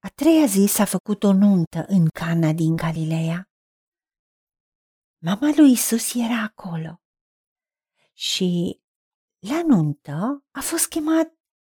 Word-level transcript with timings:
A 0.00 0.08
treia 0.08 0.46
zi 0.46 0.66
s-a 0.66 0.84
făcut 0.84 1.22
o 1.22 1.32
nuntă 1.32 1.84
în 1.88 2.08
Cana 2.08 2.52
din 2.52 2.76
Galileea. 2.76 3.50
Mama 5.18 5.52
lui 5.56 5.72
Isus 5.72 6.14
era 6.14 6.42
acolo 6.42 7.02
și 8.12 8.80
la 9.38 9.62
nuntă 9.62 10.44
a 10.50 10.60
fost 10.60 10.88
chemat 10.88 11.28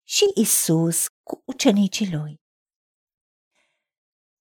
și 0.04 0.24
Isus 0.36 1.08
cu 1.24 1.42
ucenicii 1.46 2.12
lui. 2.12 2.42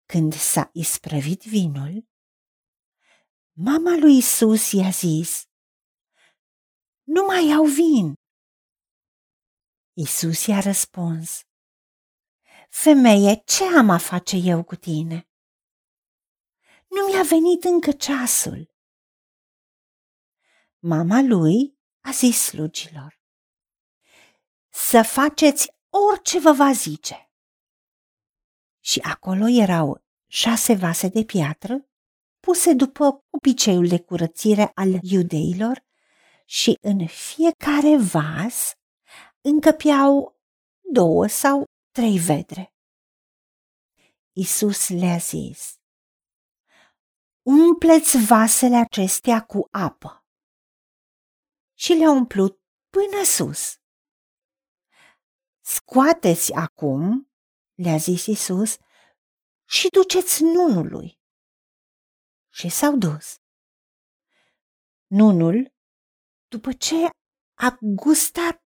Când 0.06 0.34
s-a 0.34 0.70
isprăvit 0.74 1.44
vinul, 1.44 2.08
mama 3.52 3.98
lui 3.98 4.18
Isus 4.18 4.72
i-a 4.72 4.90
zis, 4.90 5.44
Nu 7.04 7.26
mai 7.26 7.48
iau 7.48 7.66
vin. 7.66 8.14
Isus 9.94 10.46
i-a 10.46 10.60
răspuns, 10.60 11.42
Femeie, 12.70 13.42
ce 13.46 13.64
am 13.78 13.90
a 13.90 13.98
face 13.98 14.36
eu 14.36 14.64
cu 14.64 14.76
tine? 14.76 15.28
Nu 16.88 17.06
mi-a 17.12 17.24
venit 17.24 17.64
încă 17.64 17.92
ceasul. 17.92 18.74
Mama 20.80 21.22
lui 21.22 21.78
a 22.00 22.12
zis 22.12 22.42
slugilor, 22.42 23.20
să 24.70 25.02
faceți 25.02 25.72
orice 25.90 26.40
vă 26.40 26.52
va 26.52 26.72
zice. 26.72 27.32
Și 28.80 29.00
acolo 29.00 29.48
erau 29.48 30.04
șase 30.28 30.74
vase 30.74 31.08
de 31.08 31.24
piatră 31.24 31.90
puse 32.40 32.74
după 32.74 33.26
obiceiul 33.30 33.88
de 33.88 34.00
curățire 34.00 34.72
al 34.74 35.00
iudeilor 35.02 35.86
și 36.46 36.78
în 36.82 37.08
fiecare 37.08 37.98
vas 37.98 38.74
încăpeau 39.42 40.40
două 40.94 41.28
sau 41.28 41.64
trei 42.00 42.20
vedre. 42.20 42.74
Isus 44.32 44.90
le-a 44.90 45.18
zis, 45.18 45.80
umpleți 47.42 48.18
vasele 48.28 48.76
acestea 48.76 49.46
cu 49.46 49.68
apă. 49.72 50.26
Și 51.74 51.94
le-a 51.94 52.10
umplut 52.10 52.62
până 52.90 53.24
sus. 53.24 53.80
Scoateți 55.62 56.54
acum, 56.54 57.32
le-a 57.74 57.98
zis 57.98 58.26
Isus, 58.26 58.78
și 59.66 59.88
duceți 59.88 60.44
nunului. 60.44 61.20
Și 62.50 62.70
s-au 62.70 62.98
dus. 62.98 63.38
Nunul, 65.08 65.74
după 66.48 66.74
ce 66.74 66.96
a 67.54 67.78
gustat 67.82 68.64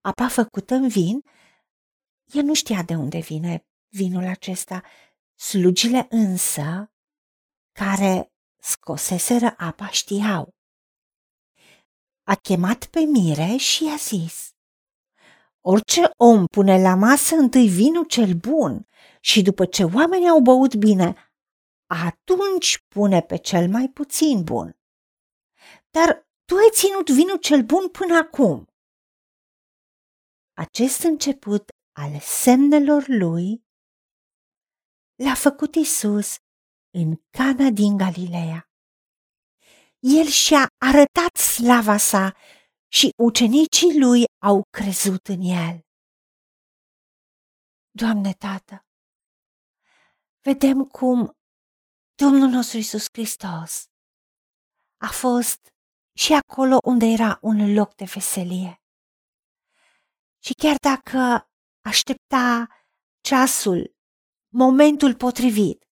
apa 0.00 0.28
făcută 0.28 0.74
în 0.74 0.88
vin, 0.88 1.22
el 2.32 2.42
nu 2.42 2.54
știa 2.54 2.82
de 2.82 2.94
unde 2.94 3.18
vine 3.18 3.66
vinul 3.88 4.26
acesta. 4.26 4.82
Slugile 5.34 6.06
însă, 6.10 6.92
care 7.72 8.32
scoseseră 8.56 9.54
apa, 9.56 9.88
știau. 9.88 10.54
A 12.22 12.34
chemat 12.34 12.86
pe 12.86 13.00
mire 13.00 13.56
și 13.56 13.84
i-a 13.84 13.96
zis, 13.96 14.50
Orice 15.60 16.10
om 16.16 16.46
pune 16.46 16.82
la 16.82 16.94
masă 16.94 17.34
întâi 17.34 17.68
vinul 17.68 18.04
cel 18.04 18.34
bun 18.34 18.86
și 19.20 19.42
după 19.42 19.66
ce 19.66 19.84
oamenii 19.84 20.28
au 20.28 20.40
băut 20.40 20.74
bine, 20.74 21.32
atunci 21.86 22.84
pune 22.88 23.20
pe 23.22 23.36
cel 23.36 23.68
mai 23.68 23.88
puțin 23.88 24.44
bun. 24.44 24.76
Dar 25.90 26.28
tu 26.44 26.54
ai 26.54 26.70
ținut 26.72 27.10
vinul 27.10 27.36
cel 27.36 27.62
bun 27.62 27.88
până 27.88 28.16
acum. 28.16 28.66
Acest 30.52 31.02
început 31.02 31.70
ale 31.98 32.18
semnelor 32.20 33.04
lui 33.08 33.64
le-a 35.14 35.34
făcut 35.34 35.74
Isus 35.74 36.36
în 36.90 37.16
Cana 37.30 37.70
din 37.70 37.96
Galileea. 37.96 38.70
El 39.98 40.26
și-a 40.26 40.66
arătat 40.78 41.36
slava 41.36 41.96
sa 41.96 42.34
și 42.88 43.12
ucenicii 43.16 43.98
lui 43.98 44.24
au 44.42 44.62
crezut 44.70 45.26
în 45.26 45.40
el. 45.40 45.80
Doamne 47.90 48.32
Tată, 48.32 48.86
vedem 50.40 50.84
cum 50.84 51.30
Domnul 52.14 52.48
nostru 52.48 52.78
Isus 52.78 53.06
Hristos 53.12 53.84
a 54.96 55.10
fost 55.22 55.60
și 56.18 56.32
acolo 56.32 56.78
unde 56.84 57.06
era 57.06 57.38
un 57.42 57.74
loc 57.74 57.94
de 57.94 58.04
veselie. 58.04 58.82
Și 60.44 60.52
chiar 60.54 60.76
dacă 60.80 61.50
aștepta 61.90 62.68
ceasul, 63.20 63.96
momentul 64.48 65.14
potrivit 65.14 65.84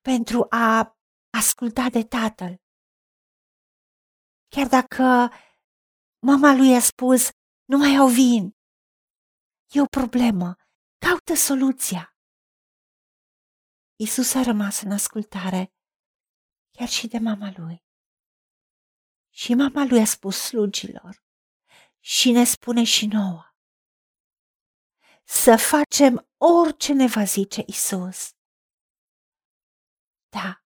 pentru 0.00 0.46
a 0.50 0.96
asculta 1.38 1.88
de 1.90 2.02
tatăl. 2.02 2.52
Chiar 4.48 4.68
dacă 4.68 5.04
mama 6.18 6.54
lui 6.54 6.74
a 6.74 6.80
spus, 6.80 7.28
nu 7.64 7.76
mai 7.78 7.96
au 7.96 8.08
vin, 8.08 8.56
e 9.74 9.80
o 9.80 9.86
problemă, 9.86 10.56
caută 11.06 11.34
soluția. 11.34 12.16
Isus 13.96 14.34
a 14.34 14.42
rămas 14.42 14.80
în 14.80 14.92
ascultare, 14.92 15.72
chiar 16.70 16.88
și 16.88 17.06
de 17.06 17.18
mama 17.18 17.52
lui. 17.56 17.84
Și 19.30 19.54
mama 19.54 19.84
lui 19.84 20.00
a 20.00 20.04
spus 20.04 20.36
slugilor 20.36 21.24
și 22.00 22.30
ne 22.30 22.44
spune 22.44 22.84
și 22.84 23.06
nouă 23.06 23.47
să 25.28 25.56
facem 25.56 26.28
orice 26.36 26.92
ne 26.92 27.06
va 27.06 27.24
zice 27.24 27.62
Isus. 27.66 28.30
Da, 30.28 30.62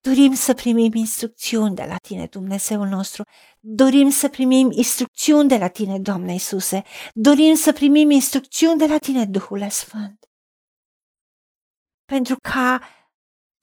dorim 0.00 0.34
să 0.34 0.54
primim 0.54 0.94
instrucțiuni 0.94 1.74
de 1.74 1.84
la 1.84 1.96
Tine, 1.96 2.26
Dumnezeul 2.26 2.86
nostru. 2.86 3.22
Dorim 3.60 4.10
să 4.10 4.28
primim 4.28 4.70
instrucțiuni 4.70 5.48
de 5.48 5.56
la 5.56 5.68
Tine, 5.68 5.98
Doamne 6.00 6.32
Iisuse. 6.32 6.82
Dorim 7.14 7.54
să 7.54 7.72
primim 7.72 8.10
instrucțiuni 8.10 8.78
de 8.78 8.86
la 8.86 8.98
Tine, 8.98 9.24
Duhul 9.24 9.70
Sfânt. 9.70 10.30
Pentru 12.04 12.36
ca 12.42 12.80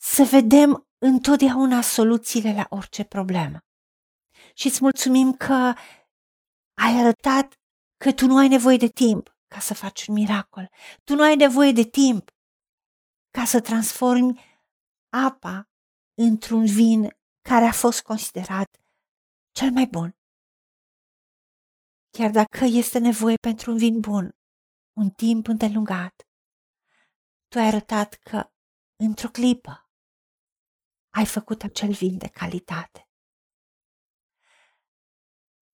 să 0.01 0.23
vedem 0.23 0.87
întotdeauna 0.97 1.81
soluțiile 1.81 2.53
la 2.53 2.65
orice 2.69 3.03
problemă. 3.03 3.59
Și 4.53 4.67
îți 4.67 4.81
mulțumim 4.81 5.33
că 5.33 5.73
ai 6.73 6.99
arătat 6.99 7.53
că 7.97 8.13
tu 8.13 8.25
nu 8.25 8.37
ai 8.37 8.47
nevoie 8.47 8.77
de 8.77 8.87
timp, 8.87 9.34
ca 9.47 9.59
să 9.59 9.73
faci 9.73 10.07
un 10.07 10.13
miracol. 10.13 10.69
Tu 11.03 11.15
nu 11.15 11.23
ai 11.23 11.35
nevoie 11.35 11.71
de 11.71 11.83
timp 11.83 12.29
ca 13.29 13.45
să 13.45 13.61
transformi 13.61 14.39
apa 15.09 15.69
într-un 16.13 16.65
vin 16.65 17.17
care 17.41 17.65
a 17.65 17.71
fost 17.71 18.01
considerat 18.01 18.81
cel 19.51 19.71
mai 19.71 19.87
bun. 19.91 20.17
Chiar 22.09 22.31
dacă 22.31 22.65
este 22.65 22.99
nevoie 22.99 23.35
pentru 23.35 23.71
un 23.71 23.77
vin 23.77 23.99
bun, 23.99 24.37
un 24.93 25.09
timp 25.09 25.47
îndelungat, 25.47 26.27
tu 27.47 27.57
ai 27.57 27.67
arătat 27.67 28.13
că 28.13 28.51
într-o 28.95 29.29
clipă 29.29 29.89
ai 31.09 31.25
făcut 31.25 31.63
acel 31.63 31.91
vin 31.93 32.17
de 32.17 32.27
calitate. 32.27 33.09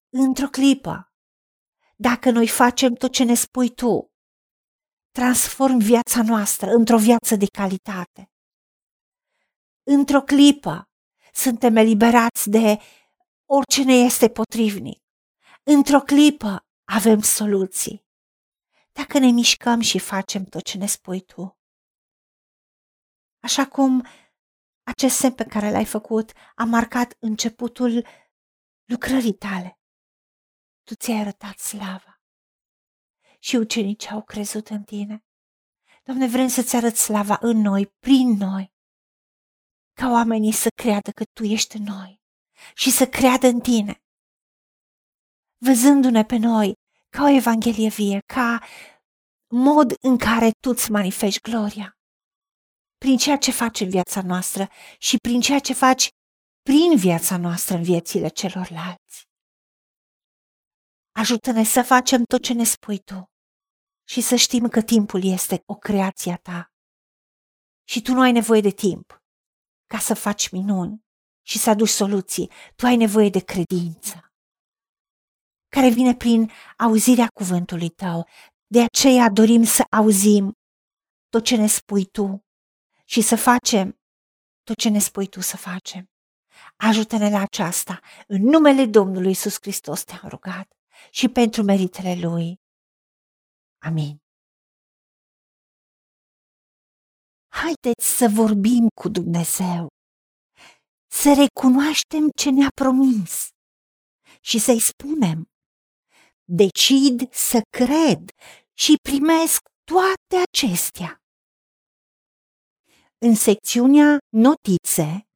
Într-o 0.08 0.48
clipă 0.48 1.11
dacă 2.02 2.30
noi 2.30 2.48
facem 2.48 2.94
tot 2.94 3.12
ce 3.12 3.24
ne 3.24 3.34
spui 3.34 3.70
tu. 3.70 4.12
Transform 5.10 5.78
viața 5.78 6.22
noastră 6.22 6.70
într-o 6.70 6.98
viață 6.98 7.36
de 7.36 7.46
calitate. 7.46 8.30
Într-o 9.82 10.22
clipă 10.22 10.88
suntem 11.32 11.76
eliberați 11.76 12.50
de 12.50 12.78
orice 13.44 13.82
ne 13.84 13.92
este 13.92 14.28
potrivnic. 14.28 15.02
Într-o 15.62 16.00
clipă 16.00 16.66
avem 16.84 17.20
soluții. 17.20 18.06
Dacă 18.92 19.18
ne 19.18 19.30
mișcăm 19.30 19.80
și 19.80 19.98
facem 19.98 20.44
tot 20.44 20.62
ce 20.62 20.78
ne 20.78 20.86
spui 20.86 21.20
tu. 21.20 21.58
Așa 23.40 23.66
cum 23.66 24.06
acest 24.82 25.16
semn 25.16 25.34
pe 25.34 25.44
care 25.44 25.70
l-ai 25.70 25.86
făcut 25.86 26.32
a 26.54 26.64
marcat 26.64 27.16
începutul 27.18 28.06
lucrării 28.84 29.34
tale 29.34 29.76
tu 30.92 30.98
ți-ai 30.98 31.20
arătat 31.20 31.58
slava 31.58 32.20
și 33.38 33.56
ucenicii 33.56 34.10
au 34.10 34.22
crezut 34.22 34.68
în 34.68 34.82
tine. 34.82 35.24
Doamne, 36.04 36.26
vrem 36.26 36.48
să-ți 36.48 36.76
arăți 36.76 37.02
slava 37.02 37.38
în 37.40 37.56
noi, 37.56 37.86
prin 37.86 38.28
noi, 38.28 38.72
ca 39.92 40.10
oamenii 40.10 40.52
să 40.52 40.68
creadă 40.74 41.10
că 41.10 41.24
Tu 41.32 41.44
ești 41.44 41.76
în 41.76 41.82
noi 41.82 42.20
și 42.74 42.90
să 42.90 43.06
creadă 43.06 43.46
în 43.46 43.60
Tine, 43.60 44.02
văzându-ne 45.56 46.24
pe 46.24 46.36
noi 46.36 46.72
ca 47.08 47.22
o 47.22 47.28
evanghelie 47.28 47.88
vie, 47.88 48.20
ca 48.26 48.62
mod 49.48 49.94
în 50.00 50.18
care 50.18 50.50
Tu 50.50 50.70
îți 50.70 50.90
manifesti 50.90 51.40
gloria, 51.40 51.98
prin 52.98 53.16
ceea 53.16 53.38
ce 53.38 53.50
faci 53.50 53.80
în 53.80 53.88
viața 53.88 54.22
noastră 54.22 54.68
și 54.98 55.16
prin 55.16 55.40
ceea 55.40 55.58
ce 55.58 55.72
faci 55.72 56.08
prin 56.62 56.96
viața 56.96 57.36
noastră 57.36 57.76
în 57.76 57.82
viețile 57.82 58.28
celorlalți. 58.28 59.30
Ajută-ne 61.12 61.64
să 61.64 61.82
facem 61.82 62.24
tot 62.24 62.42
ce 62.42 62.52
ne 62.52 62.64
spui 62.64 62.98
tu. 62.98 63.30
și 64.08 64.20
să 64.20 64.36
știm 64.36 64.68
că 64.68 64.82
timpul 64.82 65.24
este 65.24 65.62
o 65.66 65.74
creație 65.74 66.32
a 66.32 66.36
ta. 66.36 66.72
Și 67.84 68.02
tu 68.02 68.12
nu 68.12 68.20
ai 68.20 68.32
nevoie 68.32 68.60
de 68.60 68.70
timp 68.70 69.22
ca 69.86 69.98
să 69.98 70.14
faci 70.14 70.48
minuni 70.48 71.04
și 71.46 71.58
să 71.58 71.70
aduci 71.70 71.88
soluții. 71.88 72.50
Tu 72.76 72.86
ai 72.86 72.96
nevoie 72.96 73.28
de 73.28 73.40
credință 73.40 74.32
care 75.68 75.88
vine 75.90 76.14
prin 76.14 76.50
auzirea 76.76 77.26
cuvântului 77.34 77.88
tău. 77.88 78.28
De 78.66 78.82
aceea 78.82 79.30
dorim 79.30 79.62
să 79.62 79.84
auzim 79.90 80.58
tot 81.28 81.44
ce 81.44 81.56
ne 81.56 81.66
spui 81.66 82.04
tu 82.04 82.44
și 83.04 83.20
să 83.20 83.36
facem 83.36 84.00
tot 84.62 84.76
ce 84.76 84.88
ne 84.88 84.98
spui 84.98 85.26
tu 85.26 85.40
să 85.40 85.56
facem. 85.56 86.10
Ajută-ne 86.76 87.30
la 87.30 87.40
aceasta. 87.40 88.00
În 88.26 88.42
numele 88.42 88.86
Domnului 88.86 89.30
Isus 89.30 89.56
Hristos 89.60 90.04
te-am 90.04 90.28
rugat 90.28 90.72
și 91.10 91.28
pentru 91.28 91.62
meritele 91.62 92.14
Lui. 92.20 92.54
Amin. 93.78 94.16
Haideți 97.48 98.06
să 98.18 98.26
vorbim 98.34 98.88
cu 99.00 99.08
Dumnezeu, 99.08 99.86
să 101.10 101.28
recunoaștem 101.42 102.28
ce 102.36 102.50
ne-a 102.50 102.68
promis 102.74 103.48
și 104.40 104.58
să-i 104.58 104.80
spunem. 104.80 105.44
Decid 106.44 107.32
să 107.32 107.60
cred 107.76 108.30
și 108.72 108.94
primesc 109.08 109.60
toate 109.84 110.36
acestea. 110.50 111.16
În 113.18 113.34
secțiunea 113.34 114.18
Notițe 114.28 115.26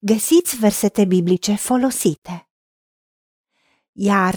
găsiți 0.00 0.56
versete 0.56 1.04
biblice 1.04 1.54
folosite. 1.54 2.48
Iar 3.92 4.36